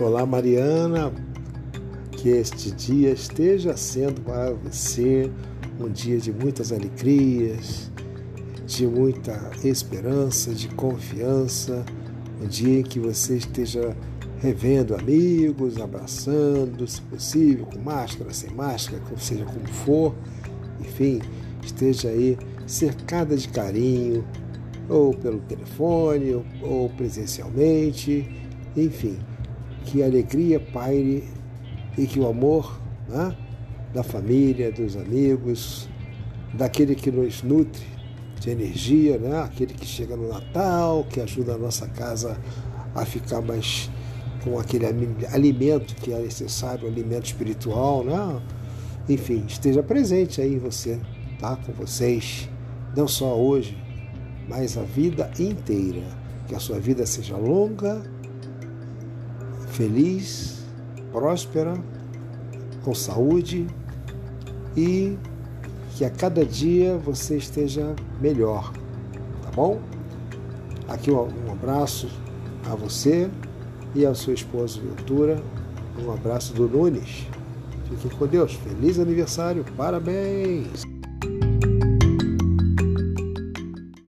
Olá, 0.00 0.26
Mariana. 0.26 1.12
Que 2.10 2.30
este 2.30 2.72
dia 2.72 3.12
esteja 3.12 3.76
sendo 3.76 4.20
para 4.22 4.52
você 4.52 5.30
um 5.78 5.88
dia 5.88 6.18
de 6.18 6.32
muitas 6.32 6.72
alegrias, 6.72 7.92
de 8.66 8.88
muita 8.88 9.52
esperança, 9.62 10.52
de 10.52 10.66
confiança, 10.70 11.84
um 12.42 12.46
dia 12.48 12.80
em 12.80 12.82
que 12.82 12.98
você 12.98 13.36
esteja 13.36 13.96
revendo 14.40 14.96
amigos, 14.96 15.80
abraçando, 15.80 16.88
se 16.88 17.00
possível, 17.02 17.64
com 17.66 17.78
máscara, 17.78 18.32
sem 18.32 18.50
máscara, 18.50 19.00
seja 19.16 19.44
como 19.44 19.68
for, 19.68 20.12
enfim, 20.80 21.20
esteja 21.62 22.08
aí 22.08 22.36
cercada 22.66 23.36
de 23.36 23.46
carinho, 23.48 24.24
ou 24.88 25.14
pelo 25.14 25.38
telefone, 25.38 26.44
ou 26.60 26.90
presencialmente, 26.90 28.28
enfim 28.76 29.18
que 29.84 30.02
a 30.02 30.06
alegria 30.06 30.58
paire 30.58 31.24
e 31.96 32.06
que 32.06 32.18
o 32.18 32.26
amor 32.26 32.80
né, 33.08 33.36
da 33.92 34.02
família, 34.02 34.72
dos 34.72 34.96
amigos, 34.96 35.88
daquele 36.52 36.94
que 36.94 37.10
nos 37.10 37.42
nutre 37.42 37.84
de 38.40 38.50
energia, 38.50 39.18
né, 39.18 39.42
aquele 39.42 39.74
que 39.74 39.86
chega 39.86 40.16
no 40.16 40.28
Natal, 40.28 41.06
que 41.08 41.20
ajuda 41.20 41.54
a 41.54 41.58
nossa 41.58 41.86
casa 41.88 42.38
a 42.94 43.04
ficar 43.04 43.40
mais 43.40 43.90
com 44.42 44.58
aquele 44.58 44.86
alimento 45.32 45.94
que 45.96 46.12
é 46.12 46.18
necessário, 46.18 46.86
alimento 46.86 47.24
espiritual, 47.24 48.04
né? 48.04 48.42
Enfim, 49.08 49.44
esteja 49.48 49.82
presente 49.82 50.40
aí 50.40 50.58
você, 50.58 51.00
tá? 51.38 51.56
Com 51.56 51.72
vocês, 51.72 52.48
não 52.94 53.08
só 53.08 53.34
hoje, 53.34 53.76
mas 54.48 54.76
a 54.76 54.82
vida 54.82 55.30
inteira. 55.38 56.02
Que 56.46 56.54
a 56.54 56.58
sua 56.58 56.78
vida 56.78 57.06
seja 57.06 57.38
longa 57.38 58.02
feliz, 59.74 60.64
próspera, 61.12 61.74
com 62.84 62.94
saúde 62.94 63.66
e 64.76 65.16
que 65.96 66.04
a 66.04 66.10
cada 66.10 66.44
dia 66.44 66.96
você 66.96 67.36
esteja 67.36 67.94
melhor, 68.20 68.72
tá 69.42 69.50
bom? 69.54 69.80
Aqui 70.88 71.10
um 71.10 71.52
abraço 71.52 72.08
a 72.70 72.74
você 72.74 73.30
e 73.94 74.04
ao 74.04 74.14
seu 74.14 74.34
esposo 74.34 74.80
Ventura, 74.80 75.42
um 76.04 76.12
abraço 76.12 76.52
do 76.52 76.68
Nunes. 76.68 77.26
Fiquem 77.88 78.18
com 78.18 78.26
Deus. 78.26 78.54
Feliz 78.54 78.98
aniversário, 78.98 79.64
parabéns! 79.76 80.93